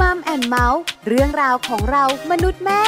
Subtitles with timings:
[0.00, 2.82] Mom and Mouth เรื่องราวของเรามนุษย์แม่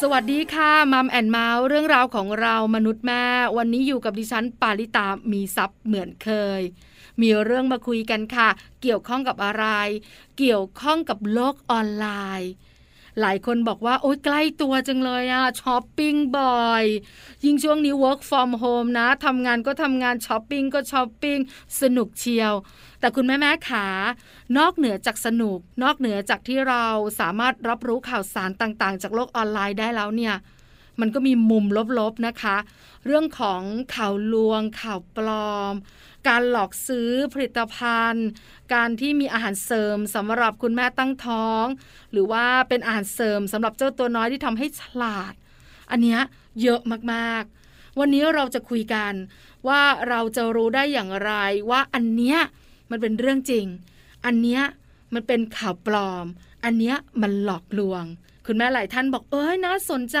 [0.00, 3.24] สวัสดีค่ะ Mom and Mouth เรื่องราวของเรามนุษย์แม่
[3.56, 6.30] วันนี้อยู่กับดิฉันปาริตามีซัพ์เหมือนเค
[6.60, 6.62] ย
[7.20, 8.48] มีเรื่องมาคุยกันค่ะ
[8.82, 9.66] เกี่ยวข้องกับอะไร
[10.38, 12.06] เกี่ยวข้องกับโลกออนไล
[12.42, 12.52] น์
[13.20, 16.84] หลายคนบอกว่า โอ๊ยใกล้ตัวจังเลยอะช้อปปิ้งบ่อย
[17.44, 21.38] ยิ่งช่วงนี้ work from home นะทำงานก็ทำงานช้อปปิ้งก็ช้อปปิ้ง
[21.80, 22.52] สนุกเชียว
[23.00, 23.86] แต่คุณแม่แม่ขา
[24.58, 26.84] นอกเหนือจากสนุก นอกเหนือจากที่เรา
[27.20, 30.34] สามารถรับรู้ข่าวสารต่างๆ จากโลกออนไลน์ได้แล้วเนี่ย
[31.00, 31.64] มันก็มีมุม
[31.98, 32.56] ลบๆนะคะ
[33.06, 33.62] เรื่องของ
[33.94, 35.74] ข่าวลวง ข่าวปลอม
[36.28, 38.28] การหลอกซื้อผลิตภัณฑ์
[38.74, 41.64] การที่มีอาหารเสริมสำหรับคุณแม่ตั้งท้อง
[42.12, 45.34] หรือว่าเป็นอาหารเสริมสำหรับเจ้าตัวน้อยที่ทำให้ฉลาด
[45.90, 46.18] อันนี้
[46.62, 46.80] เยอะ
[47.12, 49.12] มากๆ วันนี้เราจะคุยกัน
[49.68, 51.32] ว่าเราจะรู้ได้อย่างไร
[51.70, 52.38] ว่าอันเนี้ย
[52.90, 53.66] มันเป็นเรื่องจริง
[54.24, 54.62] อันเนี้ย
[55.14, 56.26] มันเป็นข่าวปลอม
[56.64, 58.04] อันเนี้ยมันหลอกลวง
[58.46, 60.18] คุณแม่หลายท่านบอกเอ้ยน่าสนใจ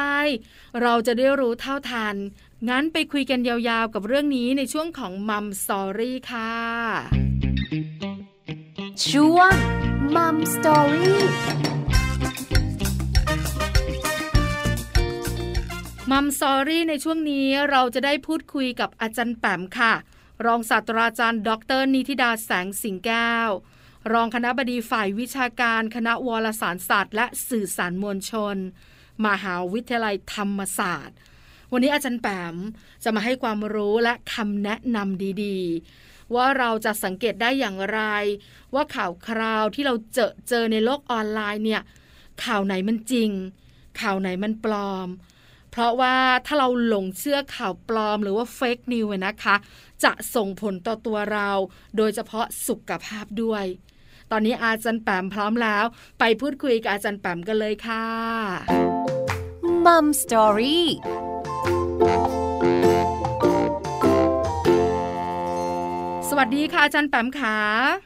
[0.82, 2.16] เราจะได้รู้เท่าทัน
[2.68, 6.52] งั้นไปคุยกันยาวๆกับเรื่องนี้ในช่วงของ Mom Story ค่ะ
[9.08, 9.54] ช่วง
[10.16, 11.22] Mom Story
[16.10, 19.92] มัมสอรี่ในช่วงนี้เราจะได้พูดคุยกับอาจารย์แปมค่ะ
[20.46, 23.50] รองศาสตราจารย์ ดร นิติดาแสงสิงแก้ว
[24.12, 28.56] รองคณะบดีฝ่ายวิชาการ คณะวารสารศาสตร์ และสื่อสารมวลชน
[29.26, 31.16] มหาวิทยาลัยธรรมศาสตร์
[31.72, 32.56] วันนี้อาจารย์แปม
[33.04, 38.00] จะมาให้ความรู้และคำแนะนำดีๆ ว่าเราจะสังเกตได้อย่างไร
[38.74, 41.82] ว่าข่าวคราวที่เราเจอเจอในโลกออนไลน์เนี่ย
[42.44, 43.30] ข่าวไหนมันจริง
[44.00, 45.08] ข่าวไหนมันปลอม
[45.70, 49.56] เพราะว่าถ้าเราหลงเชื่อข่าวปลอมหรือว่าเฟกนิวนะคะ
[50.04, 51.50] จะส่งผลต่อตัวเรา
[51.96, 53.64] โดยเฉพาะสุขภาพด้วย
[54.30, 55.84] ตอนนี้อาจารย์แปมพร้อมแล้ว
[56.18, 58.06] ไปพูดคุยกับอาจารย์แปมกันเลยค่ะ
[59.84, 60.88] มัมสตอรี่
[66.28, 67.58] สวัสดีค่ะอาจารย์แปมขา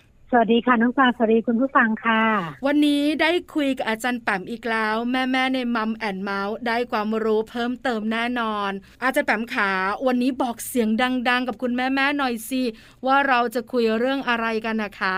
[0.03, 0.04] ส
[0.39, 2.23] วัสดีค่ะน้องปลาสวัสดีคุณผู้ฟังค่ะ
[2.67, 8.71] วันนี้ได้คุยกับอาจารย์แปมอีกแล้ว แม่แม่ใน Mom and Mouth ได้ความรู้เพิ่มเติมแน่นอน
[9.03, 9.71] อาจารย์แปมขา
[10.07, 10.89] วันนี้บอกเสียง
[11.29, 12.63] ดัง ๆ กับคุณแม่แม่หน่อยสิ
[13.07, 15.17] ว่าเราจะคุยเรื่องอะไรกันนะคะ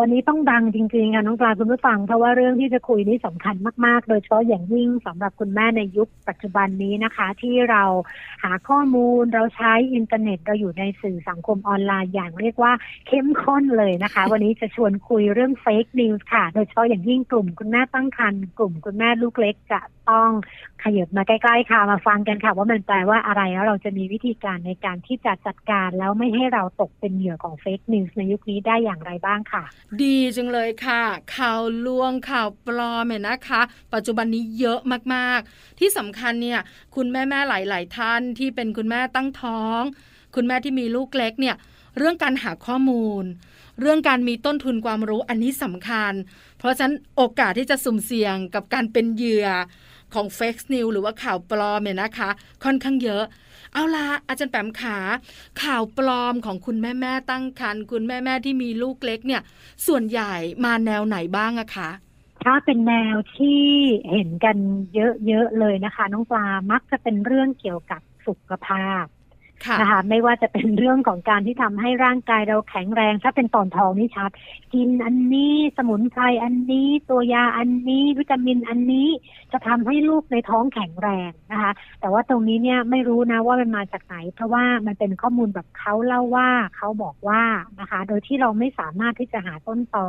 [0.00, 7.84] วันนี้ต้องดังจริงๆค่ะน้องปลาคุณผู้ฟัง เพราะว่าเรื่องที่จะคุยนี้สำคัญมากๆ โดยเฉพาะอย่างยิ่งสำหรับคุณแม่ในยุคปัจจุบันนี้นะคะ ที่เรา
[8.42, 12.72] หาข้อมูลเราใช้อินเทอร์เน็ตเราอยู่ในสื่อสังคมออนไลน์อย่างเรียกว่า
[13.06, 19.80] เข้มข้นเลยนะคะ วันนี้จะชวนคุยเรื่อง fake news ค่ะ โดยเฉพาะอย่างยิ่งกลุ่มคุณแม่ตั้งครรภ์กลุ่มคุณแม่ลูกเล็กจะ
[20.10, 20.30] ต้อง
[20.84, 29.62] ขยับมาใกล้ๆค่ะมาฟังกันค่ะ ว่ามันแปลว่าอะไรแล้วเราจะมีวิธีการในการที่จะจัดการแล้วไม่ให้เราตกเป็นเหยื่อของ fake news ในยุคนี้ได้อย่างไรบ้างค่ะ
[30.02, 31.02] ดีจังเลยค่ะ
[31.36, 33.60] ข่าวลวงข่าวปลอมเนี่ยนะคะ
[33.94, 34.80] ปัจจุบันนี้เยอะ
[35.14, 36.60] มากๆ ที่สำคัญเนี่ย
[36.94, 39.80] คุณแม่แม่หลาย ๆ ท่านที่เป็นคุณแม่ตั้งท้อง
[40.34, 41.56] คุณแม่ที่มีลูกเล็กเนี่ย
[41.98, 43.24] เรื่องการหาข้อมูล
[43.80, 46.12] เรื่องการมีต้นทุนความรู้อันนี้สำคัญ
[46.58, 49.48] เพราะฉะนั้นโอกาสที่จะสุ่มเสี่ยงกับการเป็นเหยื่อ
[50.14, 52.30] ของเฟกซ์นิวหรือว่าข่าวปลอมเนี่ยนะคะ
[52.64, 53.24] ค่อนข้างเยอะ
[53.72, 54.98] เอาละอาจารย์แปมขา
[55.62, 59.42] ข่าวปลอมของคุณแม่แม่ตั้งครรภ์คุณแม่แม่ที่มีลูกเล็กเนี่ย
[59.86, 60.34] ส่วนใหญ่
[60.64, 61.90] มาแนวไหนบ้างอะคะ
[62.42, 63.64] ถ้าเป็นแนวที่
[64.10, 64.56] เห็นกัน
[64.94, 69.04] เยอะๆเลยนะคะ น้องปลามักจะเป็นเรื่องเกี่ยวกับสุขภาพ
[69.80, 74.30] นะคะไม่ว่าจะเป็นเรื่องของการที่ทำให้ร่างกายเราแข็งแรง ถ้าเป็นตอนทองนี่ชัด
[74.74, 79.08] กินอันนี้สมุนไพรอันนี้ ตัวยาอันนี้วิตามินอันนี้
[79.52, 87.42] จะทำให้ลูกในท้องแข็งแรงนะคะ แต่ว่าตรงนี้เนี่ยไม่รู้นะว่ามันมาจากไหน เพราะว่ามันเป็นข้อมูลแบบเขาเล่าว่าเขาบอกว่า
[87.80, 90.08] นะคะ โดยที่เราไม่สามารถที่จะหาต้นต่อ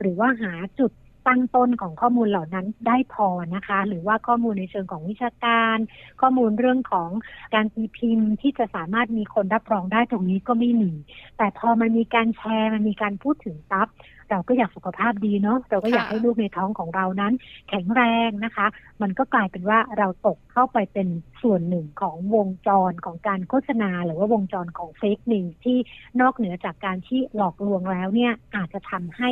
[0.00, 0.92] หรือว่าหาจุด
[1.28, 5.76] ตั้งต้นของข้อมูลเหล่านั้นได้พอนะคะ หรือว่าข้อมูลในเชิงของวิชาการ
[6.20, 7.10] ข้อมูลเรื่องของ
[7.54, 10.92] การตีพิมพ์ที่จะสามารถมีคนรับรองได้ตรงนี้ก็ไม่มี
[11.38, 13.88] แต่พอมันมีการแชร์มันมีการพูดถึงปั๊บ
[14.30, 17.32] เราก็อยากสุขภาพดีเนาะเราก็อยากให้ลูกในท้องของเรานั้น
[17.68, 18.66] แข็งแรงนะคะ
[19.02, 21.08] มันก็กลายเป็นว่าเราตกเข้าไปเป็น
[21.42, 25.78] ส่วนหนึ่งของวงจรของการโฆษณา หรือว่าวงจรของเฟกนิวที่
[26.20, 29.30] นอกเหนือจากการที่หลอกลวงแล้วเนี่ยอาจจะทำให้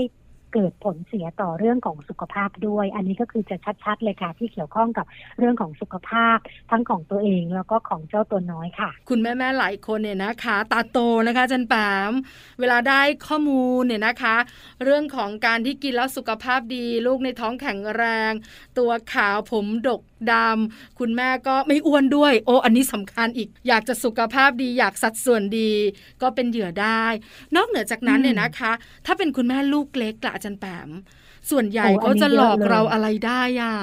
[0.52, 5.06] เกิดผลเสียต่อเรื่องของสุขภาพด้วย อันนี้ก็คือจะชัดๆเลยค่ะ ที่เกี่ยวข้องกับ
[5.38, 6.38] เรื่องของสุขภาพ
[6.70, 12.12] ทั้งของตัวเองแล้วก็ของเจ้าตัวน้อยค่ะ คุณแม่ๆหลายคนเนี่ยนะคะ ตาโตนะคะจันปาม
[12.60, 14.36] เวลาได้ข้อมูลเนี่ยนะคะ
[14.84, 18.32] เรื่องของการที่กินแล้วสุขภาพดี ลูกในท้องแข็งแรง
[18.78, 20.00] ตัวขาวผมดก
[20.32, 25.72] ดำคุณแม่ก็ไม่อ้วนด้วย โอ้อันนี้สำคัญอีก อยากจะสุขภาพดี อยากสัดส่วนดี
[26.22, 27.04] ก็เป็นเหยื่อได้
[27.56, 28.72] นอกเหนือจากนั้นเนี่ยนะคะ
[29.06, 30.90] ถ้าเป็นคุณแม่ลูกเล็กละอาจารย์แปม
[31.50, 33.74] ส่วนใหญ่เขาจะหลอกเราอะไรได้อะ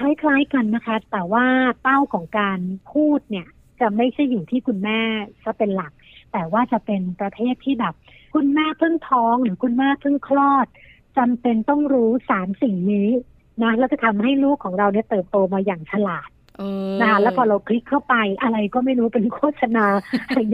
[0.00, 1.46] คล้ายๆกันนะคะ แต่ว่า
[1.82, 2.58] เป้าของการ
[2.92, 3.48] พูดเนี่ย
[3.80, 5.00] จะไม่ใช่อยู่ที่คุณแม่
[5.44, 5.92] จะเป็นหลัก
[6.32, 7.94] แต่ว่าจะเป็นประเภทที่แบบ
[8.34, 10.66] คุณแม่เพิ่งท้องหรือคุณแม่เพิ่งคลอด
[11.18, 13.08] จำเป็นต้องรู้สามสิ่งนี้
[13.62, 16.28] นะแล้วจะทำให้ลูกของเราเนี่ยเติบโตมาอย่างฉลาด
[17.00, 19.86] นะคะแล้วพอเราคลิกเข้าไปอะไรก็ไม่รู้เป็นโฆษณา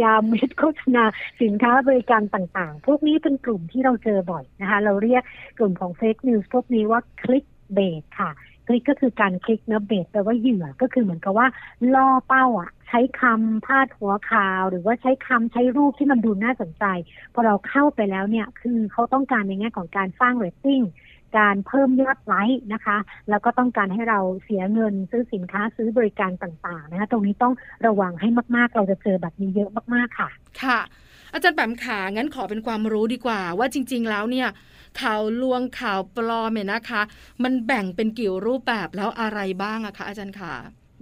[0.02, 1.04] ยาเม็ดโฆษณา
[1.43, 5.22] สินค้าบริการต่างๆ พวกนี้เป็นกลุ่มที่เราเจอบ่อยนะคะ เราเรียก
[5.58, 8.31] กลุ่มของ fake news พวกนี้ว่า clickbait ค่ะ
[8.66, 11.46] คลิกก็คือการคลิกเนอะ bait แปลว่าเหยื่อก็คือเหมือนกับว่า
[11.94, 16.84] ล่อเป้าอะ ใช้คำพาดหัวข่าว หรือว่าใช้คำใช้รูปที่มันดูน่าสนใจ
[17.34, 20.81] พอเราเข้าไปแล้วเนี่ยคือเขาต้องการในแง่ของการสร้างเรตติ้ง
[21.37, 22.96] การเพิ่มยอดไลค์นะคะ
[23.31, 27.55] แล้วก็ต้องการให้เราเสียเงินซื้อสินค้าซื้อบริการต่างๆนะคะตรงนี้ต้อง
[27.87, 30.29] ระวังให้มากๆ เราจะเจอแบบนี้เยอะมากๆค่ะ
[30.62, 30.79] ค่ะ
[31.32, 34.49] อาจารย์แปมขางั้นขอเป็นความรู้ดีกว่า ว่าจริง ๆ แล้วเนี่ย
[35.00, 37.02] ข่าวลวงข่าวปลอมเนี่ยนะคะ
[37.43, 40.55] มันแบ่งเป็นกี่รูปแบบแล้วอะไรบ้างอะคะ อาจารย์ขา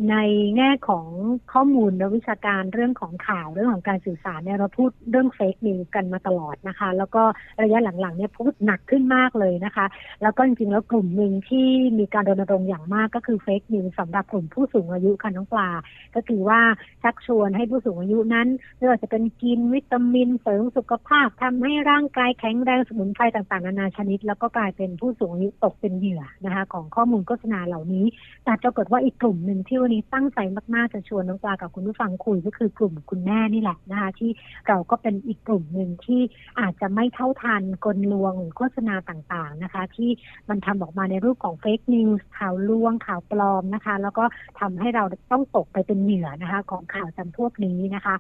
[0.09, 0.17] ใน
[0.57, 1.07] แง่ของ
[1.53, 7.23] ข้อมูลและวิชาการเรื่องของข่าวเรื่องของการสื่อสารเนี่ยเราพูดเรื่องเฟกนิวกันมาตลอดนะคะ แล้วก็
[7.63, 9.87] ระยะหลังๆเนี่ยพูดหนักขึ้นมากเลยนะคะ
[10.23, 11.67] แล้วก็จริงๆแล้วกลุ่มหนึ่งที่
[11.99, 15.69] มีการรณรงค์อย่างมากก็คือ fake news สำหรับกลุ่มผู้สูงอายุค่ะน้องปลา
[16.15, 16.61] ก็คือว่า
[17.03, 28.07] ชักชวนให้ผู้สูงอายุนั้นไม่ว่าจะเป็นกินวิตามินเสริมสุขภาพทำให้ร่างกายแข็งแรงสมุนไพรต่างๆนานาชนิด แล้วก็กลายเป็นผู้สูงอายุตกเป็นเหยื่อนะคะ ของข้อมูลโฆษณาเหล่านี้
[28.45, 30.39] แต่ปรากฏว่าอีกกลุ่มหนึ่งที่วันนี้ตั้งใจ
[30.75, 34.31] มากๆจะชวนน้องปลากับคุณผู้ฟังคุยก็คือกลุ่มคุณแม่นี่แหละนะคะที่
[34.69, 36.21] เราก็เป็นอีกกลุ่มหนึ่งที่
[36.61, 40.11] อาจจะไม่เท่าทันกลลวงหรือโฆษณาต่างๆนะคะ ที่
[40.49, 44.25] มันทำออกมาในรูปของ fake news ข่าวลวงข่าวปลอมนะคะ แล้วก็
[44.61, 48.17] ทำให้เราต้องตกไปเป็นเหยื่อนะคะ ของข่าวจำพวกนี้นะคะ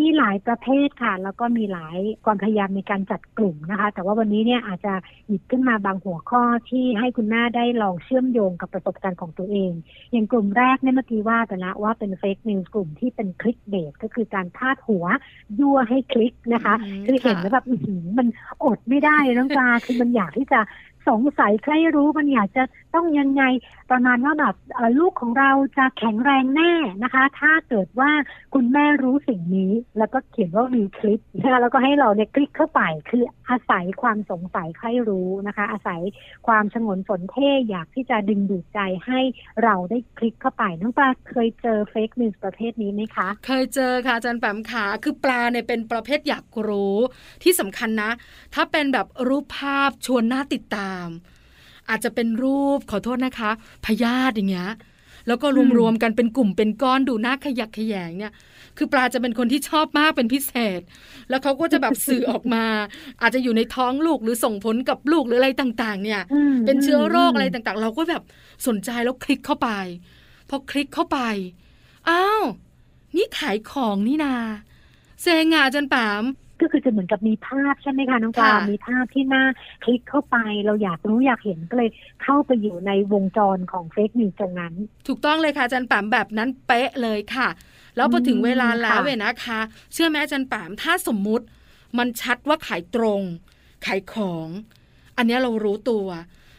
[0.00, 4.94] มีหลายประเภทค่ะ แล้วก็มีหลายความพยายามในการจัดกลุ่มนะคะ แต่ว่าวันนี้เนี่ยอาจจะ
[5.28, 9.72] หยิบขึ้นมาบางหัวข้อที่ให้คุณแม่ได้ลองเชื่อมโยงกับประสบการณ์ของตัวเอง
[10.12, 15.04] อย่างกลุ่มแรกเนี่ยเมื่อกี้ว่าไปแล้วว่าเป็น fake news กลุ่มที่เป็น clickbait ก็คือการพาดหัว
[15.60, 16.74] ยั่วให้คลิกนะคะ
[17.06, 17.66] คือเห็นแล้วแบบ
[18.18, 18.26] มัน
[18.64, 20.60] อดไม่ได้น้องปลาคือมันอยากที่จะ
[21.08, 22.64] สงสัยใครรู้มันอยากจะ
[22.94, 23.42] ต้องยังไง
[23.90, 24.54] ประมาณว่าแบบ
[24.98, 26.72] ลูกของเราจะแข็งแรงแน่
[27.02, 28.10] นะคะ ถ้าเกิดว่า
[28.54, 36.00] คุณแม่รู้สิ่งนี้ แล้วก็เขียนว่ามีคลิปนะคะแล้วก็ให้เราเนี่ยคลิกเข้าไปคืออาศัยความสงสัยใครรู้นะคะ อาศัย
[36.46, 39.20] ความฉงนสนเท่อยากที่จะดึงดูดใจให้
[39.62, 46.96] เราได้คลิกเข้าไปน้องปลาเคยเจอเฟกนิวส์ประเภทนี้ไหมคะ เคยเจอค่ะอาจารย์แปมขาคือปลาเนี่ยเป็นประเภทอยากรู้
[47.42, 48.10] ที่สำคัญนะ
[48.54, 50.93] ถ้าเป็นแบบรูปภาพชวนน่าติดตาม
[51.88, 53.50] อาจจะเป็นรูปขอโทษนะคะ
[53.84, 54.70] พยาธิอย่างเงี้ย
[55.26, 55.46] แล้วก็
[55.78, 58.32] รวมๆกันเป็นกลุ่มเป็นก้อนดูน่าขยักขยงเนี่ย
[58.76, 60.80] คือปลาจะเป็นคนที่ชอบมากเป็นพิเศษ
[61.28, 62.64] แล้วเขาก็จะแบบสื่อออกมา
[63.22, 66.20] อาจจะอยู่ในท้องลูกหรือส่งผลกับลูกหรืออะไรต่างๆ เนี่ย
[66.66, 68.22] เป็นเชื้อโรคอะไรต่างๆ เราก็แบบ
[68.66, 69.68] สนใจแล้วคลิกเข้าไป
[70.48, 71.18] พอคลิกเข้าไป
[72.08, 72.44] อ้าว
[73.16, 74.34] นี่ขายของนี่นา
[75.22, 76.24] เซงอาจารย์ปาม
[76.60, 79.44] ก็คือจะเหมือนกับมีภาพใช่ไหมคะน้องปลามีภาพที่หน้า
[79.84, 80.36] คลิกเข้าไป
[80.66, 81.90] เราอยากรู้อยากเห็นก็เลย
[82.22, 84.74] เข้าไปอยู่ในวงจรของเฟกนิวส์ตรงนั้น
[85.08, 87.48] ถูกต้องเลยค่ะอาจารย์ปามแบบนั้นเป๊ะเลยค่ะ
[87.96, 89.60] แล้วพอถึงเวลาแล้วเว้นะคะ
[89.92, 91.44] เชื่อไหมอาจารย์ปามถ้าสมมุติ
[91.98, 93.20] มันชัดว่าขายตรง
[93.86, 94.48] ขายของ
[95.16, 96.06] อันนี้เรารู้ตัว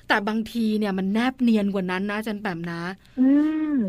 [0.08, 2.82] แต่บางทีเนี่ยมันแนบเนียนกว่านั้นนะจันแปมนะ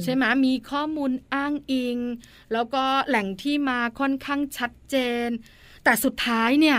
[0.03, 1.97] ใช่ไหมมีข้อมูลอ้างอิง
[2.53, 4.97] แล้วก็แหล่งที่มาค่อนข้างชัดเจ
[5.27, 5.29] น
[5.87, 6.79] แต่สุดท้ายเนี่ย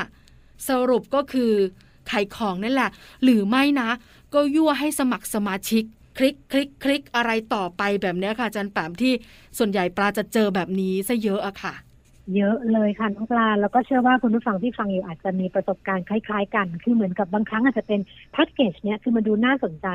[0.70, 1.54] สรุปก็คือ
[2.12, 2.90] ขายของนั่นแหละ
[3.24, 3.90] หรือไม่นะ
[4.34, 5.84] ก็ยั่วให้สมัครสมาชิก
[6.18, 9.14] คลิกคลิกคลิกอะไรต่อไปแบบนี้ค่ะจันแปมที่
[9.58, 11.74] ส่วนใหญ่ปลาจะเจอแบบนี้ซะเยอะอะค่ะ
[12.36, 18.00] เยอะเลยค่ะน้องปลาแล้วก็เชื่อว่าคุณผู้ฟังที่ฟังอยู่อาจจะมีประสบการณ์คล้าย ๆ กัน คือเหมือนกับบางครั้งอาจจะเป็น
[18.32, 19.88] แพ็กเกจเนี้ยคือมันดูน่าสนใจ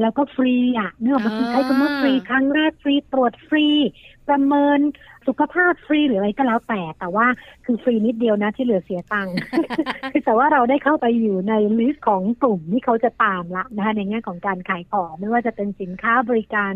[0.00, 3.66] แล้วก็ฟรีอะเนื่องมาคือใช้คำว่าฟรีครั้งแรกฟรีตรวจฟรี
[4.28, 4.78] ประเมิน
[5.26, 7.26] สุขภาพฟรีหรืออะไรก็แล้วแต่ แต่ว่า
[7.64, 9.34] คือฟรีนิดเดียวนะที่เหลือเสียตังค์
[10.24, 16.72] แต่ว่าเราได้เข้าไปอยู่ใน list ของกลุ่มที่เขาจะตามละนะคะในแง่ของการขายของไม่ว่าจะเป็นสินค้าบริการ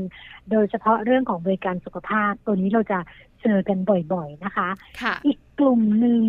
[0.50, 2.98] โดยเฉพาะเรื่องของบริการสุขภาพ ตัวนี้เราจะ
[3.42, 3.78] เจอกัน
[4.12, 4.68] บ่อยๆนะคะ
[5.02, 6.22] ค่ะอีกกลุ่มหนึ่ง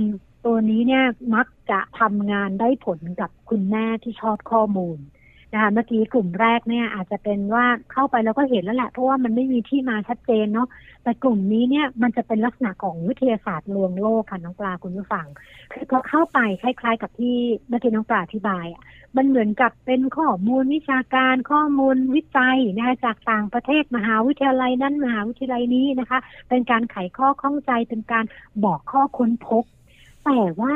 [0.46, 4.98] ตัวนี้เนี่ยมักจะทำงานได้ผลกับคุณแม่ที่ชอบข้อมูล
[5.54, 10.68] นะคะเมื่อกี้กลุ่มแรกเนี่ยอาจจะเป็นว่าเข้าไปแล้วก็เห็นแล้วแหละเพราะว่ามันไม่มีที่มาชัดเจนเนาะ
[11.04, 15.28] แต่กลุ่มนี้เนี่ยมันจะเป็นลักษณะของวิทยาศาสตร์ลวงโลกค่ะน้องปลาคุณผู้ฟัง
[15.72, 17.36] คือพอเข้าไปคล้ายๆ กับที่
[17.68, 18.84] เมื่อกี้น้องปลาอธิบายอะ
[19.18, 28.26] มันเหมือนกับเป็นข้อมูลวิชาการข้อมูลวิจัยนะคะจากต่างประเทศมหาวิทยาลัยนั้นมหาวิทยาลัยนี้นะคะ เป็นการไขข้อข้องใจเป็นการ
[28.64, 29.64] บอกข้อค้นพบ
[30.26, 30.76] แต่ว่า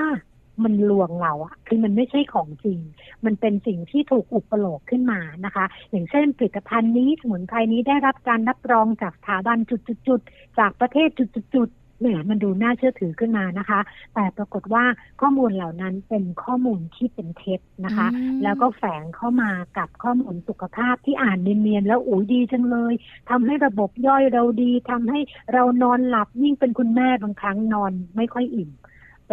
[0.63, 2.79] มันลวงเราอะคือมันไม่ใช่ของจริง
[3.25, 11.10] มันเป็นสิ่งที่ถูกอุปโลกขึ้นมานะคะ อย่างเช่นผลิตภัณฑ์นี้สมุนไพรนี้ได้รับการรับรองจากสถาบันจุดๆจากประเทศ
[11.55, 13.79] จุดๆเนี่ยมันดูน่าเชื่อถือขึ้นมานะคะ
[14.13, 14.83] แต่ปรากฏว่า
[15.22, 18.07] ข้อมูลเหล่านั้นเป็นข้อมูลที่เป็นเท็จนะคะ
[18.43, 22.93] แล้วก็แฝงเข้ามากับข้อมูลสุขภาพที่อ่านเนียนๆแล้วอุ้ยดีจังเลย
[23.29, 25.19] ทำให้ระบบย่อยเราดีทำให้
[25.53, 28.69] เรานอนหลับยิ่งเป็นคุณแม่บางครั้งนอนไม่ค่อยอิ่ม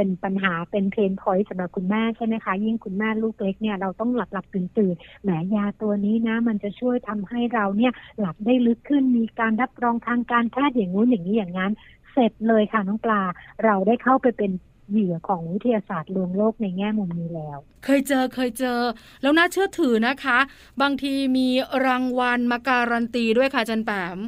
[0.01, 11.73] เป็นปัญหาเป็นเพนพอยต์สำหรับคุณแม่ใช่ไหมคะยิ่งคุณแม่ลูกเล็กเนี่ยเราต้องหลับหลับตื่นตื่นแหมยาตัวนี้นะ มันจะช่วยทำให้เราเนี่ยหลับได้ลึกขึ้นมีการรับรองทางการแพทย์อย่างงู้นอย่างนี้อย่างนั้น
[12.13, 13.23] เสร็จเลยค่ะน้องปลา
[13.65, 14.51] เราได้เข้าไปเป็น
[14.91, 18.81] เหยื่อของวิทยาศาสตร์ลวงโลกในแง่มุมนี้แล้ว เคยเจอเคยเจอ
[19.23, 20.39] แล้วน่าเชื่อถือนะคะ
[20.83, 21.49] บางทีมี
[21.87, 24.19] รางวัลมาการันตีด้วยค่ะจันแปม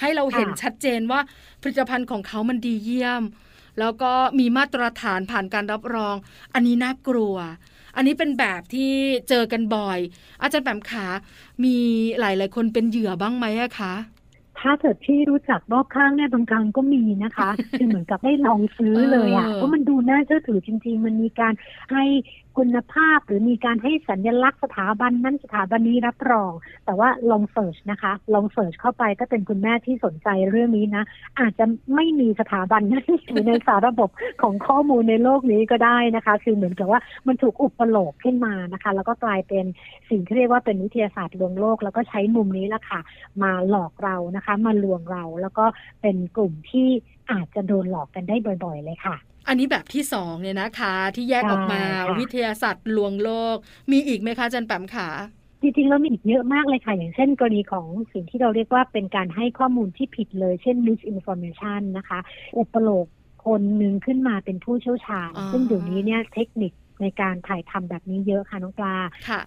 [0.00, 1.20] ให้เราเห็นชัดเจนว่า
[1.62, 3.22] ผลิตภัณฑ์ของเขามันดีเยี่ยม
[3.78, 6.16] แล้วก็มีมาตรฐานผ่านการรับรอง
[6.54, 7.36] อันนี้น่ากลัว
[7.96, 8.92] อันนี้เป็นแบบที่
[9.28, 9.98] เจอกันบ่อย
[10.42, 11.06] อาจารย์แปมขา
[11.64, 11.76] มี
[12.20, 13.46] หลาย ๆ คนเป็นเหยื่อบ้างไหม
[13.78, 13.94] คะ
[14.60, 17.48] ถ้าเกิดที่รู้จักรอบข้างเนี่ยบางครั้งก็มีนะคะ
[17.78, 21.52] คือเหมือนกับได้ลองซื้อเลยอะเพราะมันดูน่าเชื่อถือจริง ๆ มันมีการ
[21.92, 22.04] ให้
[22.58, 26.52] คุณภาพหรือมีการให้สัญลักษณ์สถาบันนั้นสถาบันนี้รับรอง
[26.84, 31.04] แต่ว่าลองเสิร์ชนะคะ ลองเสิร์ชเข้าไปก็เป็นคุณแม่ที่สนใจเรื่องนี้นะ
[31.40, 34.10] อาจจะไม่มีสถาบันนั้นอยู่ในสาระบบ
[34.42, 39.64] ของข้อมูลในโลกนี้ก็ได้นะคะ คือเหมือนกับว่ามันถูกอุปโลกขึ้นมานะคะ แล้วก็กลายเป็น
[40.10, 43.00] สิ่งที่เรียกว่าเป็นวิทยาศาสตร์ลวงโลก แล้วก็ใช้มุมนี้ละค่ะ
[43.42, 45.64] มาหลอกเรานะคะมาลวงเราแล้วก็
[46.02, 46.88] เป็นกลุ่มที่
[47.32, 49.16] อาจจะโดนหลอกกันได้บ่อยๆ เลยค่ะ
[49.48, 51.82] อันนี้แบบที่สองเนี่ยนะคะ ที่แยกออกมา
[52.18, 53.56] วิทยาศาสตร์ลวงโลก
[53.92, 55.08] มีอีกไหมคะจันแปมขา
[55.60, 62.18] จริงๆแล้วมีอีกเยอะมากเลยค่ะ อย่างเช่นกรณีของสิ่งที่เราเรียกว่าเป็นการให้ข้อมูลที่ผิดเลย เช่น misinformation นะคะ
[62.58, 63.06] อุปโลก
[63.46, 68.94] คนหนึ่งขึ้นมาเป็นผู้เชี่ยวชาญ ซึ่งเดี๋ยวนี้เนี่ยเทคนิค ในการถ่ายทำแบบนี้เยอะค่ะน้องปลา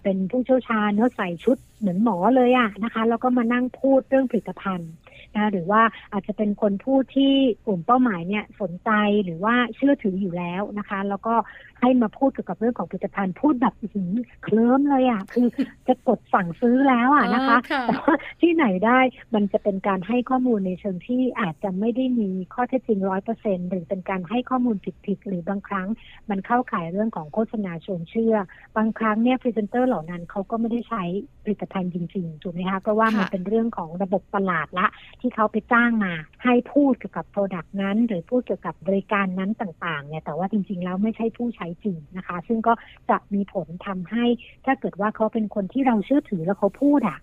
[0.04, 4.92] เป็นผู้เชี่ยวชาญเนื้อใส่ชุดเหมือนหมอเลยอะนะคะ แล้วก็มานั่งพูดเรื่องผลิตภัณฑ์
[5.36, 7.32] นะหรือว่าอาจจะเป็นคนพูดที่
[7.66, 8.90] กลุ่มเป้าหมายเนี่ยสนใจ
[9.24, 11.34] หรือว่าเชื่อถืออยู่แล้วนะคะ แล้วก็
[11.80, 14.08] ให้มาพูดเกี่ยวกับเรื่องของผลิตภัณฑ์พูดแบบถึง
[14.44, 15.46] เคลิ้มเลยอะคือ
[15.88, 18.98] จะกดสั่งซื้อแล้วอะนะคะแต่ว่าที่ไหนได้
[19.34, 25.88] มันจะเป็นการให้ข้อมูลในเชิงที่อาจจะไม่ได้มีข้อเท็จจริงร้อยเปอร์เซ็นหรือเป็นการให้ข้อมูลผิดๆหรือบางครั้ง
[26.30, 28.36] มันเข้าข่ายเรื่องของโฆษณาชวนเชื่อ
[28.76, 31.02] บางครั้งเนี่ยพรีเซนเตอร์เหล่านั้นเขาก็ไม่ได้ใช้
[31.44, 34.86] ผลิตภัณฑ์จริงๆถูกไหมคะเพราะว่ามันเป็นเรื่องของระบบตลาดละ
[35.20, 36.12] ที่เขาไปจ้างมา
[36.44, 42.72] ให้พูดเกี่ยวกับ product นั้น หรือพูดเกี่ยวกับบริการนั้นต่างๆเนี่ยแต่ว่าจริงๆแล้วไม่ใช่ผู้ใช้จริงนะคะ ซึ่งก็
[43.10, 44.24] จะมีผลทำให้
[44.66, 47.18] ถ้าเกิดว่าเขาเป็นคนที่เราเชื่อถือแล้วเขาพูดอะ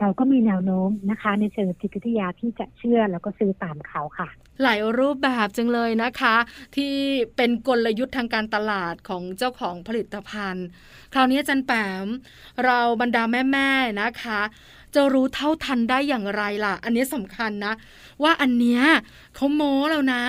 [0.00, 4.28] เราก็มีแนวโน้มนะคะ ในเชิงจิตวิทยาที่จะเชื่อแล้วก็ซื้อตามเขาค่ะ
[4.62, 6.36] หลายรูปแบบจังเลยนะคะ
[6.76, 6.94] ที่
[7.36, 10.66] เป็นกลยุทธ์ทางการตลาดของเจ้าของผลิตภัณฑ์
[11.12, 11.72] คราวนี้จันแป
[12.04, 12.06] ม
[12.64, 14.40] เราบรรดาแม่ๆนะคะ
[14.94, 17.72] จะรู้เท่าทันได้อย่างไรล่ะ อันนี้สำคัญนะ
[18.22, 18.82] ว่าอันเนี้ย
[19.34, 20.22] เขาโม้แล้วนะ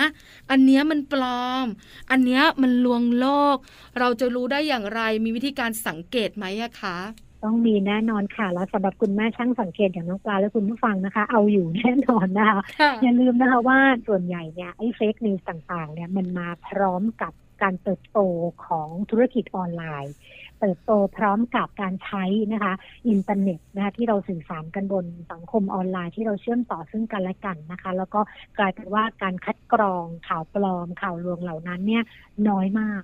[0.50, 1.66] อันเนี้ยมันปลอม
[2.10, 3.56] อันเนี้ยมันลวงโลก
[3.98, 6.98] เราจะรู้ได้อย่างไรมีวิธีการสังเกตไหมอะคะ
[7.44, 12.60] ต้องมีแน่นอนค่ะ แล้วสำหรับคุณแม่ช่างสังเกตอย่างน้องปลาและคุณผู้ฟังนะคะ เอาอยู่แน่นอนนะคะ
[13.02, 17.32] อย่าลืมนะคะว่าส่วนใหญ่เนี่ยไอ้เฟกนิวส์ต่างๆ เนี่ยมันมาพร้อมกับ
[17.62, 18.18] การเติบโต
[18.66, 20.14] ของธุรกิจออนไลน์
[20.60, 22.74] เติบโตพร้อมกับการใช้นะคะ
[23.08, 28.20] อินเทอร์เน็ตนะคะที่เราสื่อสารกันบนสังคมออนไลน์ที่เราเชื่อมต่อซึ่งกันและกันนะคะ แล้วก็
[28.58, 32.02] กลายเป็นว่าการคัดกรองข่าวปลอมข่าวลวงเหล่านั้นเนี่ย
[32.48, 33.02] น้อยมาก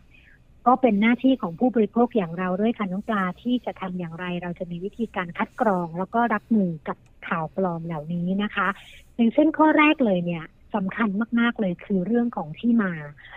[0.66, 6.96] ก็เป็นหน้าที่ของผู้บริโภคอย่างเราด้วยค่ะน้องปลาที่จะทำอย่างไร เราจะมีวิธีการคัดกรอง แล้วก็รับมือกับ
[7.28, 8.68] ข่าวปลอมเหล่านี้นะคะ
[9.16, 11.08] อย่างเช่นข้อแรกเลยเนี่ยสำคัญ
[11.40, 12.92] มาก ๆ เลยคือเรื่องของที่มา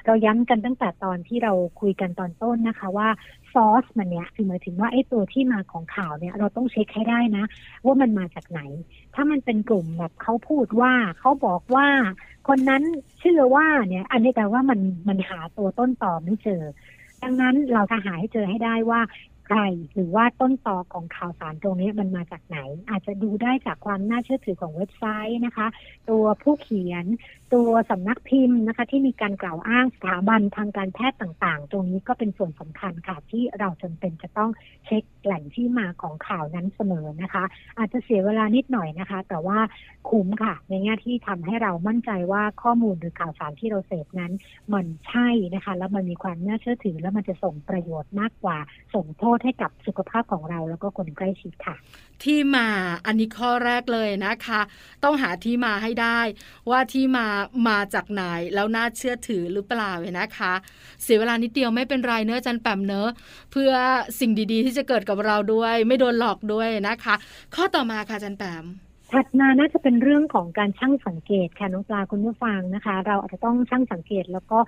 [0.05, 3.09] เราย้ำกันตั้งแต่ตอนที่เราคุยกันตอนต้นนะคะว่า
[3.53, 7.45] ซอสมันเนี่ยคือหมายถึงว่าไอ้ตัวที่มาของข่าวเนี่ยเราต้องเช็คให้ได้นะ
[7.85, 8.61] ว่ามันมาจากไหน
[9.15, 11.87] ถ้ามันเป็นกลุ่มแบบเขาพูดว่าเขาบอกว่า
[12.47, 12.83] คนนั้น
[13.19, 16.63] เชื่อว่าเนี่ย อันนี้แปลว่ามันมันหาตัวต้นต่อไม่เจอ
[17.23, 19.01] ดังนั้นเราจะหาให้เจอให้ได้ว่า
[19.47, 19.59] ใคร
[19.93, 22.59] หรือว่าต้นตอของข่าวสารตรงนี้มันมาจากไหน
[22.89, 25.67] อาจจะดูได้จากความน่าเชื่อถือของเว็บไซต์นะคะ
[26.09, 27.05] ตัวผู้เขียน
[27.53, 34.51] ตัวสำนักพิมพ์นะคะ ที่มีการกล่าวอ้างสถาบันทางการแพทย์ต่างๆ ตรงนี้ก็เป็นส่วนสำคัญค่ะที่เราจำเป็นจะต้อง
[34.85, 37.43] เช็ค แหล่งที่มาของข่าวนั้นเสมอนะคะ
[37.77, 39.59] อาจจะเสียเวลานิดหน่อยนะคะ แต่ว่า
[40.09, 44.31] คุ้มค่ะ ในแง่ที่ทำให้เรามั่นใจว่าข้อมูลหรือข่าวสารที่เราเสพนั้น
[44.73, 48.57] มันใช่นะคะ แล้วมันมีความน่าเชื่อถือ แล้วมันจะส่งประโยชน์มากกว่า
[48.93, 51.77] ส่งโทษให้กับสุขภาพของเราแล้วก็คนใกล้ชิดค่ะ
[52.23, 52.67] ที่มา
[53.05, 54.61] อันนี้ข้อแรกเลยนะคะ
[55.03, 56.19] ต้องหาที่มาให้ได้
[56.69, 57.27] ว่าที่มา
[57.67, 58.23] มาจากไหน
[58.55, 60.53] แล้วน่าเชื่อถือหรือเปล่าเลยนะคะ
[61.03, 63.07] เสียเวลานิดเดียวไม่เป็นไรเนื้อจันแปมเนื้อ
[63.51, 63.71] เพื่อ
[64.19, 67.15] สิ่งดีๆ ที่จะเกิดกับเราด้วย ไม่โดนหลอกด้วยนะคะ
[67.55, 68.65] ข้อต่อมาค่ะจันแปม
[69.13, 74.59] ถัดมาน่าจะเป็นเรื่องของการช่างสังเกตค่ะน้องปลาคุณผู้ฟังนะคะ เราอาจจะต้องช่างสังเกตแล้วก็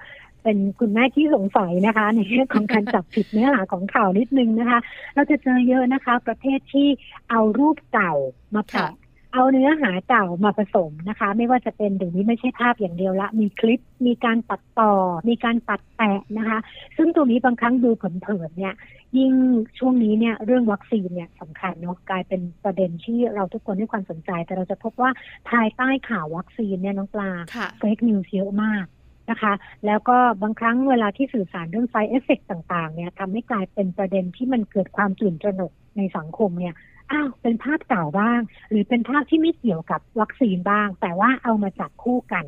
[0.44, 4.80] เป็นคุณแม่ที่สงสัยนะคะ ในเรื่องของการจับผิดเนื้อหาของข่าวนิดนึงนะคะ
[5.16, 6.88] เราจะเจอเยอะนะคะ ประเภทที่
[7.30, 8.14] เอารูปเก่า
[8.56, 8.90] มาแปะ
[9.34, 14.94] เอาเนื้อหาเก่ามาผสมนะคะ ไม่ว่าจะเป็นเดี๋ยวนี้ไม่ใช่ภาพอย่างเดียวละ มีคลิปมีการตัดต่อ
[15.30, 16.60] มีการตัดแปะนะคะ
[16.98, 18.74] ซึ่งตรงนี้บางครั้งดูเผินๆเนี่ย
[19.18, 19.34] ยิ่ง
[19.80, 25.12] ช่วงนี้เนี่ยเรื่องวัคซีนเนี่ยสำคัญเนาะกลายเป็นประเด็นที่เราทุกคนให้ความสนใจ แต่เราจะพบว่า
[25.50, 27.32] ภายใต้ข่าววัคซีนเนี่ยน้องปลา
[27.78, 28.86] fake news เยอะมาก
[29.30, 29.54] นะคะ
[29.86, 36.76] แล้วก็บางครั้งเวลาที่สื่อสารเรื่อง side effect ต่างๆเนี่ยทำให้กลายเป็นประเด็นที่มันเกิดความตื่นตระหนกในสังคมเนี่ย
[37.14, 38.40] อ้าวเป็นภาพเก่าบ้าง
[38.70, 42.46] หรือเป็นภาพที่ไม่เกี่ยวกับวัคซีนบ้าง แต่ว่าเอามาจับคู่กัน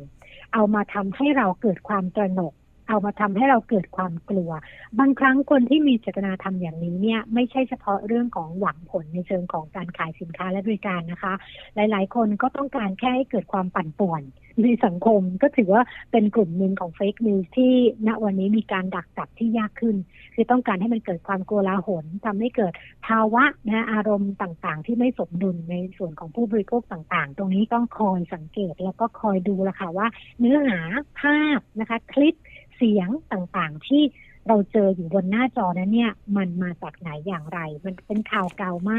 [0.54, 2.52] เอามาทำให้เราเกิดความตระหนก
[2.88, 4.50] เอามาทำให้เราเกิดความกลัว
[4.98, 11.34] บางครั้งคนที่มีเจตนาทำอย่างนี้เนี่ยไม่ใช่เฉพาะเรื่องของหวังผลในเชิงของการขายสินค้าและบริการนะคะ
[11.74, 14.22] หลาย ๆ คนก็ต้องการแค่ให้เกิดความปั่นป่วน
[14.62, 17.74] ในสังคมก็ถือว่าเป็นกลุ่มหนึ่งของเฟกนิวส์ที่
[18.06, 19.96] ณวันนี้มีการดักจับที่ยากขึ้น
[20.34, 22.72] คือต้องการให้มันเกิดความโกลาหลทำให้เกิด
[23.06, 30.06] ภาวะนะอารมณ์ต่างๆ ที่ไม่สมดุลในส่วนของผู้บริโภคต่างๆ ตรงนี้ต้องคอยสังเกตแล้วก็คอยดูละค่ะว่า
[30.38, 30.80] เนื้อหา
[31.20, 32.34] ภาพนะคะคลิป
[32.76, 34.02] เสียงต่างๆ ที่
[34.48, 38.92] เราเจออยู่บนหน้าจอนั้นเนี่ย มันมาจากไหนอย่างไร มันเป็นข่าวเก่าไหม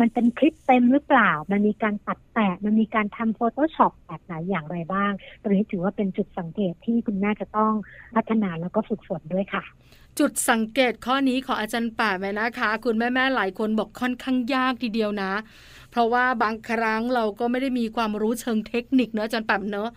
[0.00, 7.72] มันเป็นคลิปเต็มหรือเปล่า มันมีการตัดแปะ มันมีการทำ Photoshop แบบไหนอย่างไรบ้าง ตรงนี้ถือว่าเป็นจุดสังเกตที่คุณแม่จะต้อง
[8.14, 9.64] พัฒนาแล้วก็ฝึกฝนด้วยค่ะ
[10.18, 15.32] จุดสังเกตข้อนี้ขออาจารย์ป่าไหมนะคะ คุณแม่แม่หลายคนบอกค่อนข้างยากทีเดียวนะ
[15.90, 19.90] เพราะว่าบางครั้งเราก็ไม่ได้มีความรู้เชิงเทคนิคเนอะอาจารย์ป่าเนอะ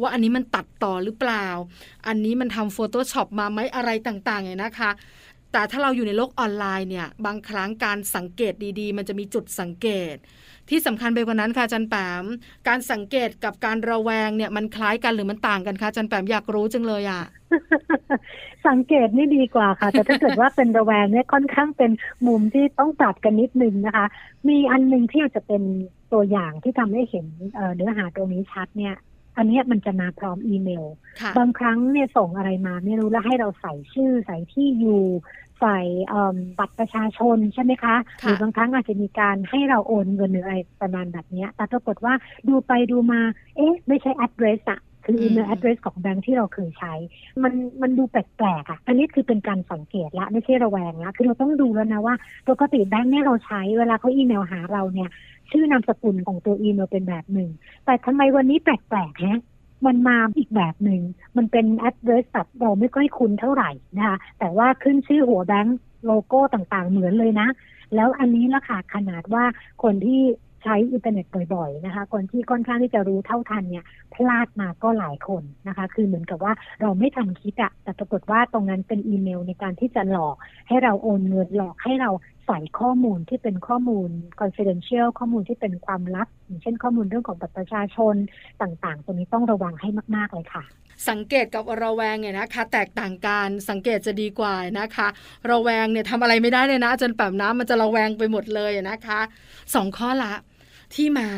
[0.00, 1.46] ว่าอันนี้มันตัดต่อหรือเปล่า
[2.06, 4.90] อันนี้มันทำ Photoshop มาไหมอะไรต่างๆเนี่ยนะคะ
[5.52, 10.16] แต่ถ้าเราอยู่ในโลกออนไลน์เนี่ยบางครั้งการสังเกตดีๆ มันจะมีจุดสังเกต
[10.70, 12.24] ที่สำคัญไปกว่านั้นค่ะจันแปม
[12.68, 17.22] การสังเกตกับการระแวงเนี่ยมันคล้ายกันหรือมันต่างกันคะจันแปมอยากรู้จังเลยอะ
[18.68, 21.90] สังเกตนี่ดีกว่าค่ะ แต่ถ้าเกิดว่าเป็นระแวงเนี่ยค่อนข้างเป็น
[22.26, 24.06] มุมที่ต้องปรับกันนิดนึงนะคะ
[24.48, 25.62] มีอันนึงที่อาจจะเป็น
[26.12, 27.26] ตัวอย่างที่ทำให้เห็น
[27.74, 28.96] เนื้อหาตรงนี้ชัดเนี่ย
[29.36, 30.84] อันนี้มันจะมาพร้อมอีเมล
[31.38, 35.02] บางครั้งเนี่ยส่งอะไรมาไม่รู้แล้วให้เราใส่ชื่อใส่ที่อยู่
[35.60, 35.78] ใส่
[36.58, 42.14] บัตรประชาชนใช่ไหมคะหรือบางครั้งอาจจะมีการให้เราโอนเงินหรืออะไรประมาณแบบนี้แต่ปรากฏว่า
[42.48, 43.20] ดูไปดูมา
[43.56, 46.94] เอ๊ะ ไม่ใช่ address อะ คืออีเมล address ของแบงค์ที่เราเคยใช้
[47.42, 52.14] มันมันดูแปลกๆอะ อันนี้คือเป็นการสังเกตละไม่ใช่ระแวงละคือเราต้องดูแล้วนะว่า
[52.48, 55.10] ปกติแบงค์เนี่ยเราใช้เวลาเขาอีเมลหาเราเนี่ย
[55.50, 57.50] ชื่อนามสกุลของตัวอีเมลเป็นแบบหนึ่ง
[57.84, 59.40] แต่ทำไมวันนี้แปลกๆฮะ
[59.86, 61.00] มันมาอีกแบบหนึ่ง
[61.36, 67.48] มันเป็น address แบบเราไม่ค่อยคุ้นเท่าไหร่นะคะ แต่ว่าขึ้นชื่อหัวแบงค์โลโก้ต่างๆเหมือนเลยนะ
[67.94, 69.44] แล้วอันนี้ละค่ะขนาดว่า
[69.82, 70.20] คนที่
[70.64, 80.36] ใช้อินเทอร์เน็ตบ่อยๆนะคะ คนที่ค่อนข้างที่จะรู้เท่าทันเนี่ยพลาดมาก็หลายคนนะคะ คือเหมือนกับว่าเราไม่ทำคิดอะแต่ปรากฏว่าตรงนั้นเป็นอีเมลในการที่จะหลอก
[80.68, 82.10] ให้เราโอนเงินหลอกให้เรา
[82.46, 88.14] ใส่ข้อมูลที่เป็นข้อมูล confidential ข้อมูลที่เป็นความลับ อย่างเช่นข้อมูลเรื่องของบัตรประชาชน
[88.62, 90.64] ต่างๆ ตรงนี้ต้องระวังให้มาก ๆ เลยค่ะ
[91.08, 95.08] สังเกตกับระแวงเนี่ยนะคะ แตกต่างกันสังเกตจะดีกว่านะคะ
[95.50, 99.20] ระแวงเนี่ยทำอะไรไม่ได้เลยนะจนแบบน้ำมันจะระแวงไปหมดเลยนะคะ
[99.74, 100.32] สองข้อละ
[100.94, 101.28] ที่มา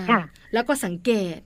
[0.53, 1.39] แล้วก็สังเกต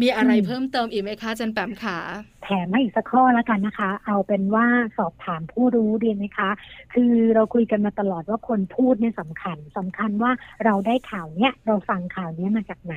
[0.00, 1.98] มีอะไรเพิ่มเติมอีกไหมคะจันแปมขา
[2.42, 4.66] แถมมาอีกสักข้อแล้วกันนะคะ เอาเป็นว่า
[4.98, 6.50] สอบถามผู้รู้ดีไหมคะ
[6.94, 10.32] คือเราคุยกันมาตลอดว่าคนพูดเนี่ยสำคัญสำคัญว่า
[10.64, 12.94] เราได้ข่าวเนี้ยเราฟังข่าวเนี้ยมาจากไหน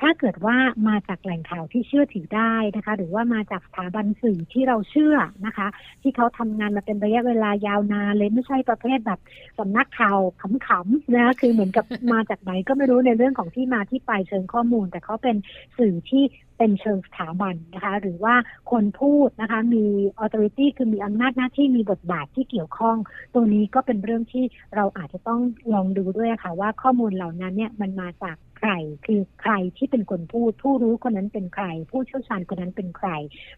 [0.00, 0.56] ถ้าเกิดว่า
[0.88, 5.66] มาจากแหล่งข่าวที่เชื่อถือได้นะคะ หรือว่ามาจากสถาบันสื่อที่เราเชื่อนะคะ
[6.02, 9.20] ที่เขาทำงานมาเป็นระยะเวลายาวนานเลยไม่ใช่ประเภทแบบ
[9.58, 15.36] สำนักข่าวขำๆนะคือเหมือนกับมาจากไหนก็ไม่รู้ในเรื่องของที่มาที่ไปเชิงข้อมูล แต่เขาเป็น
[15.78, 16.24] สื่อที่
[16.58, 18.34] เป็นเชิงสถาบันนะคะ หรือว่า
[18.70, 19.84] คนพูดนะคะ มี
[20.22, 22.96] authority คือมีอำนาจหน้าที่มีบทบาทที่เกี่ยวข้อง
[23.34, 24.44] ตัวนี้ก็เป็นเรื่องที่
[24.76, 25.40] เราอาจจะต้อง
[25.72, 33.08] ลองดูด้วยค่ะ ว่าข้อมูลเหล่านั้นเนี่ยมันมาจากใครคือใครที่เป็นคนพูด ผู้รู้คนนั้นเป็นใคร ผู้เชี่ยวชาญคนนั้นเป็นใคร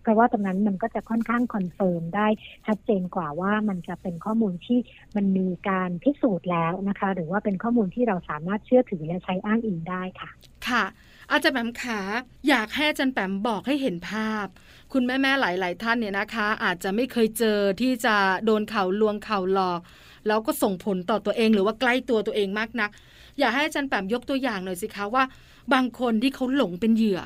[0.02, 2.28] เพราะว่าตรงนั้นมันก็จะค่อนข้าง confirm ได้
[2.66, 4.78] ชัดเจนกว่าว่ามันจะเป็นข้อมูลที่
[5.16, 10.30] มันมีการพิสูจน์แล้วนะคะ หรือว่าเป็นข้อมูลที่เราสามารถเชื่อถือและใช้อ้างอิงได้ค่ะ
[10.68, 10.84] ค่ะ
[11.32, 12.00] อาจารย์แปมขา
[12.48, 14.46] อยากให้อาจารย์แปมบอกให้เห็นภาพ
[14.92, 19.80] คุณแม่แม่หลาย ๆ ท่านเนี่ยนะคะ อาจจะไม่เคยเจอที่จะโดนข่าวลวงข่าวหลอก
[20.26, 22.90] แล้วก็ส่งผลต่อตัวเองหรือว่าใกล้ตัวตัวเองมากนัก
[23.38, 25.24] อยากให้อาจารย์แปมยกตัวอย่างหน่อยสิคะว่า
[25.72, 27.20] บางคนที่เขาหลงเป็นเหยื่อ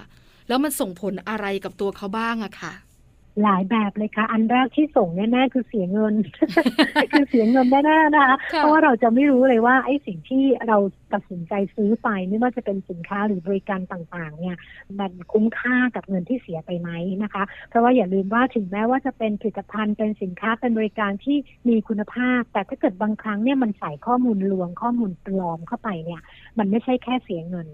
[0.49, 2.73] แล้วมันส่งผลอะไรกับตัวเขาบ้างอะค่ะ
[3.43, 6.15] หลายแบบเลยค่ะ อันแรกที่ส่งแน่ๆคือเสียเงิน
[7.13, 10.79] คือเสียเงินแน่ๆนะคะ เพราะว่าเราจะไม่รู้เลยว่าไอ้สิ่งที่เรา
[11.13, 14.57] ตัดสินใจซื้อไปไม่ว่าจะเป็นสินค้าหรือบริการต่างๆ เนี่ย
[14.99, 16.91] มันคุ้มค่ากับเงินที่เสียไปไหม
[17.23, 21.37] นะคะ เพราะว่าอย่าลืมว่าถึงแม้ว่าจะเป็นผลิตภัณฑ์เป็นสินค้าเป็นบริการที่
[21.69, 26.23] มีคุณภาพ แต่ถ้าเกิดบางครั้งเนี่ยมันใส่ข้อมูลลวงข้อมูลปลอมเข้าไปเนี่ย
[26.59, 27.69] มันไม่ใช่แค่เสียเงิน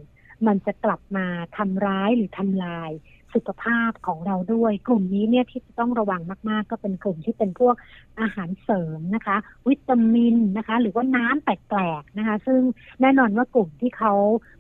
[0.47, 2.91] มันจะกลับมาทำร้ายหรือทำลาย
[3.35, 7.75] สุขภาพของเราด้วย กลุ่มนี้เนี่ยที่จะต้องระวังมาก ๆ ก็เป็นกลุ่มที่เป็นพวก
[8.21, 9.37] อาหารเสริมนะคะ
[9.69, 12.61] วิตามินนะคะ หรือว่าน้ำแปลกๆนะคะ ซึ่ง
[13.01, 14.13] แน่นอนว่ากลุ่มที่เขา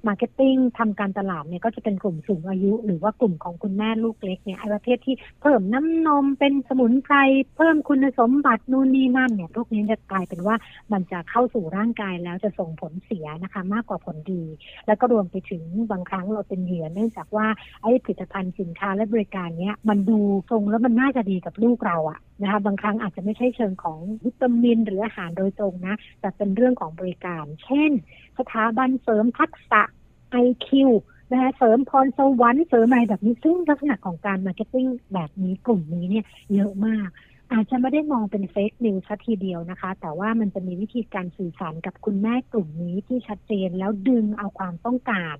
[0.06, 7.16] marketing ทำการตลาดเนี่ยก็จะเป็นกลุ่มสูงอายุ หรือว่ากลุ่มของคุณแม่ลูกเล็กเนี่ยไอ้ประเภทที่เพิ่มน้ำนมเป็นสมุนไพร
[7.56, 10.56] เพิ่มคุณสมบัตินู่นนี่นั่นเนี่ยพวกนี้จะกลายเป็นว่า
[10.92, 14.44] มันจะเข้าสู่ร่างกายแล้วจะส่งผลเสียนะคะ มากกว่าผลดี
[14.86, 17.46] แล้วก็รวมไปถึงบางครั้งเราเป็นเหยื่อเนื่องจากว่า
[17.82, 20.18] ไอ้ผลิตภัณฑ์สินค้าและบริการเนี้ยมันดู
[20.50, 27.90] ทรงแล้วมันน่าจะดีกับลูกเราอะนะคะบางครั้งอาจจะไม่ใช่เชิงของวิตามิน หรืออาหารโดยตรงนะ แต่เป็นเรื่องของบริการ เช่น
[28.38, 29.82] สถาบันเสริมทักษะ
[30.30, 30.90] ไอคิว
[31.30, 36.24] นะคะเสริมพรสวรรค์เสริมอะไรแบบนี้ซึ่งลักษณะของการ marketing แบบนี้กลุ่มนี้เนี่ย
[36.54, 37.08] เยอะมาก
[37.52, 45.36] อาจจะไม่ได้มองเป็น fake news ทีเดียวนะคะ แต่ว่ามันจะมีวิธีการสื่อสารกับคุณแม่กลุ่มนี้ที่ชัดเจนแล้วดึงเอาความต้องการ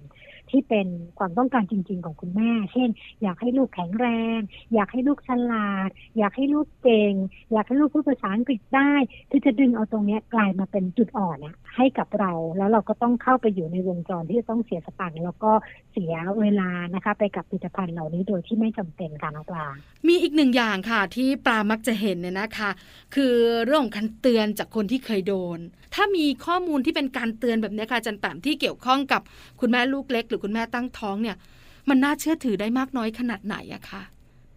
[0.50, 0.86] ที่เป็น
[1.18, 2.88] ความต้องการจริง ๆ ของคุณแม่ เช่น
[3.22, 4.38] อยากให้ลูกแข็งแรง
[4.74, 7.14] อยากให้ลูกฉลาด อยากให้ลูกเก่ง
[7.52, 8.92] อยากให้ลูกพูดภาษาอังกฤษได้
[9.30, 15.52] ที่จะดึงเอาตรงนี้กลายมาเป็นจุดอ่อนนะให้กับเรา แล้วเราก็ต้องเข้าไปอยู่ในวงจรที่จะต้องเสียสตังค์แล้วก็
[15.92, 19.66] เสียเวลานะคะ ไปกับผลิตภัณฑ์เหล่านี้โดยที่ไม่จำเป็นค่ะน้องปลา
[20.06, 22.70] มีอีกหนึ่งอย่างค่ะที่ปลามักจะเห็นเนี่ยนะคะ
[23.14, 25.58] คือเรื่องของการเตือนจากคนที่เคยโดน
[25.94, 29.20] ถ้ามีข้อมูลที่เป็นการเตือนแบบนี้ค่ะจันแปมที่เกี่ยวข้องกับ
[29.60, 31.36] คุณแม่ลูกเล็ก หรือคุณแม่ตั้งท้องเนี่ย
[31.88, 34.02] มันน่าเชื่อถือได้มากน้อยขนาดไหนอะคะ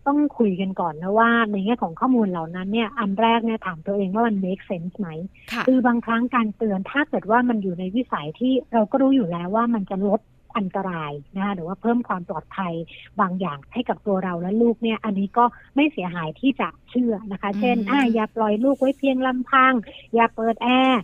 [0.08, 5.10] ต้องคุยกันก่อนนะว่าในแง่ของข้อมูลเหล่านั้นเนี่ยอันแรกเนี่ยถามตัวเองว่ามัน make sense ไหม
[5.68, 10.20] คือบางครั้งการเตือนถ้าเกิดว่ามันอยู่ในวิสัยที่เราก็รู้อยู่แล้วว่ามันจะลด
[10.58, 12.74] อันตรายนะคะหรือว่าเพิ่มความปลอดภัย
[13.22, 15.46] บางอย่างให้กับตัวเราและลูกเนี่ย อันนี้ก็
[15.76, 19.74] ไม่เสียหายที่จะเชื่อนะคะ เช่นอ่าอย่าปล่อยลูกไว้เพียงลำพัง
[20.16, 21.02] อย่าเปิดแอร์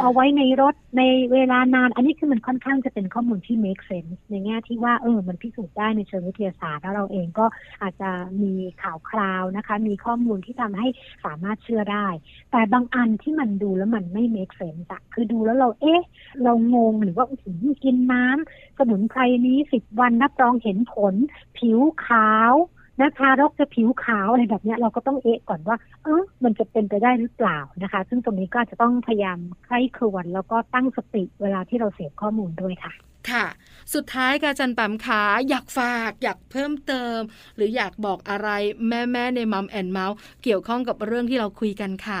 [0.00, 7.46] เอาไว้ในรถในเวลานาน อันนี้คือมันค่อนข้างจะเป็นข้อมูลที่ make sense ในแง่ที่ว่าเออมันพิสูจน์ได้ในเชิงวิทยาศาสตร์แล้วเราเองก็
[7.82, 8.10] อาจจะ
[8.42, 10.88] มีข่าวคราวนะคะ มีข้อมูลที่ทำให้
[11.24, 12.06] สามารถเชื่อได้
[12.50, 16.02] แต่บางอันที่มันดูแล้วมันไม่ make sense อะคือดูแล้วเราเอ๊ะ
[16.42, 17.38] เรางงหรือว่าอุ้
[17.72, 21.14] ยกินน้ำสมุนไพรนี้สิบวันนับรองเห็นผล
[21.58, 22.54] ผิวขาว
[23.00, 32.92] นะทารกจะผิวขาวอะไรแบบนี้เราก็ต้องเอะก่อนว่า เออมันจะเป็นไปได้หรือเปล่านะคะ ซึ่งตรงนี้ก็จะต้องพยายามใคร่ครวญแล้วก็ตั้งสติเวลาที่เราเสพข้อมูลด้วยค่ะ
[33.30, 33.46] ค่ะ
[33.94, 37.18] สุดท้ายกาจันปัมขาอยากฝากอยากเพิ่มเติม
[37.56, 38.48] หรืออยากบอกอะไร
[38.88, 42.18] แม่แม่ในมัมแอนเมาส์เกี่ยวข้องกับเรื่องที่เราคุยกันค่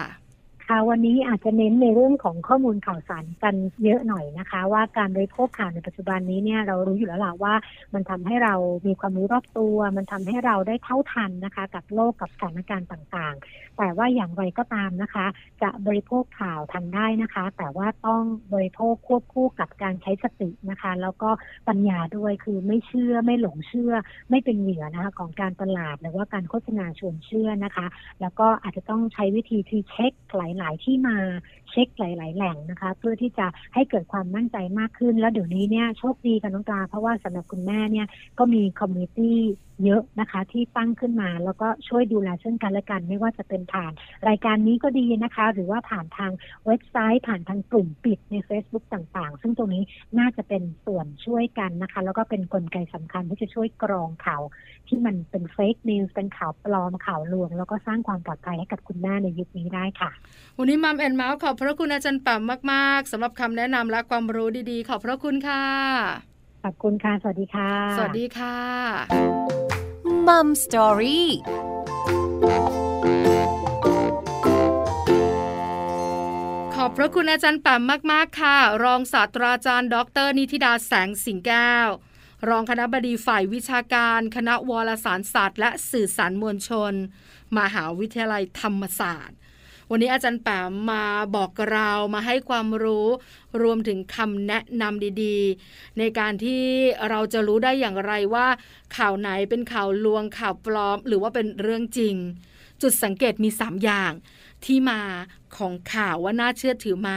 [0.88, 3.54] วันนี้อาจจะเน้นในเรื่องของข้อมูลข่าวสารกัน
[3.84, 7.54] เยอะหน่อยนะคะ ว่าการบริโภคข่าวในปัจจุบันนี้เนี่ยเรารู้อยู่แล้วล่ะว่า
[7.94, 8.54] มันทำให้เรา
[8.86, 15.26] มีความรู้รอบตัว มันทำให้เราได้เท่าทันนะคะ กับโลกกับสถานการณ์ต่างๆ แต่ว่าอย่างไรก็ตามนะคะ
[15.62, 18.22] จะบริโภคข่าวทันได้นะคะ แต่ว่าต้อง
[18.54, 21.30] บริโภคควบคู่กับการใช้สตินะคะ แล้วก็
[21.68, 23.92] ปัญญาด้วยคือไม่เชื่อไม่หลงเชื่อ
[24.30, 27.86] ไม่เป็นเหยื่อนะคะของการตลาดหรือว่าการโฆษณาชวนเชื่อนะคะ
[28.20, 31.16] แล้วก็อาจจะต้องใช้วิธีที่เช็คหลายหลายที่มา
[31.70, 38.06] เช็คหลาย ๆ แหล่งนะคะ เพื่อที่จะให้เกิดความมั่นใจมากขึ้น แล้วเดี๋ยวนี้เนี่ยโชคดีกันน้องกาเพราะว่าสำหรับคุณแม่เนี่ย
[38.38, 39.38] ก็มี community
[39.84, 43.92] เยอะนะคะที่ตั้งขึ้นมา แล้วก็ช่วยดูแลซึ่งกันและกัน ไม่ว่าจะเป็นผ่าน
[44.28, 46.32] รายการนี้ก็ดีนะคะ หรือว่าผ่านทาง
[46.66, 49.82] เว็บไซต์ ผ่านทางกลุ่มปิดใน Facebook ต่างๆ ซึ่งตรงนี้
[50.18, 54.42] น่าจะเป็นส่วนช่วยกันนะคะ แล้วก็เป็นกลไกสำคัญที่จะช่วยกรองข่าว
[54.88, 60.10] ที่มันเป็น fake news เป็นข่าวปลอมข่าวลวง แล้วก็สร้างความปลอดภัยให้กับคุณแม่ในยุคนี้ได้ค่ะ
[60.58, 66.29] วันนี้มัมแอนเมาส์ขอบพระคุณอาจารย์ป๋มมาก ๆสำหรับคำแนะนำและความรู้ดีๆ ขอบพระคุณค่ะ
[66.62, 68.56] ขอบคุณค่ะ สวัสดีค่ะ สวัสดีค่ะ
[70.26, 71.28] มัมสตอรี่
[76.74, 79.96] ขอบพระคุณอาจารย์แปมมาก ๆ ค่ะ รองศาสตราจารย์ ด
[80.26, 81.88] ร นิติดาแสงสิงแก้ว
[82.48, 86.92] รองคณะบดีฝ่ายวิชาการ คณะวารสารศาสตร์ และสื่อสารมวลชน
[87.58, 89.36] มหาวิทยาลัยธรรมศาสตร์
[89.92, 91.04] วันนี้อาจารย์แปมมา
[91.36, 93.08] บอกเรามาให้ความรู้
[93.62, 96.64] รวมถึงคำแนะนำดีๆ ในการที่
[97.08, 98.46] เราจะรู้ได้อย่างไรว่า
[98.96, 102.16] ข่าวไหนเป็นข่าวลวงข่าวปลอม หรือว่าเป็นเรื่องจริง
[102.82, 104.12] จุดสังเกตมี 3 อย่าง
[104.64, 105.00] ที่มา
[105.56, 107.10] ของข่าวว่าน่าเชื่อถือไหม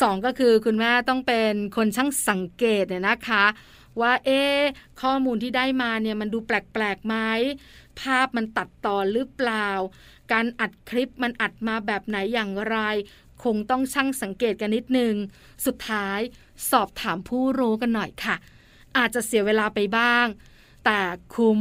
[0.00, 3.44] สองก็คือคุณแม่ต้องเป็นคนช่างสังเกตเนี่ยนะคะ
[4.00, 4.42] ว่าเอ๊
[5.02, 7.16] ข้อมูลที่ได้มาเนี่ยมันดูแปลกๆไหม
[8.00, 9.68] ภาพมันตัดต่อหรือเปล่า
[10.32, 12.78] การอัดคลิปมันอัดมาแบบไหนอย่างไร
[13.44, 15.14] คงต้องช่างสังเกตกันนิดนึง
[15.66, 16.18] สุดท้าย
[16.70, 18.36] สอบถามผู้รู้กันหน่อยค่ะ
[18.96, 20.26] อาจจะเสียเวลาไปบ้าง
[20.84, 21.00] แต่
[21.34, 21.60] คุ้ม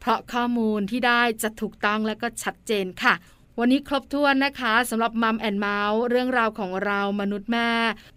[0.00, 3.14] เพราะข้อมูลที่ได้จะถูกต้องและก็ชัดเจนค่ะ
[3.58, 7.70] วันนี้ครบถ้วนนะคะสำหรับมัมแอนเมาส์เรื่องราวของเรามนุษย์แม่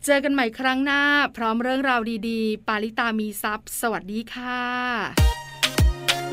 [0.06, 1.01] เจอกันใหม่ครั้งหน้า
[1.38, 4.62] พร้อมเรื่องราวดีๆ ปาลิตามีซัพ์สวัสดีค่ะ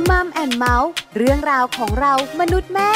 [0.08, 2.92] มัมแอนเมาส์เรื่องราวของเรามนุษย์แม่